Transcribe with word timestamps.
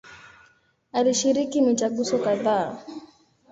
Alishiriki 0.97 1.61
mitaguso 1.61 2.17
kadhaa. 2.25 2.67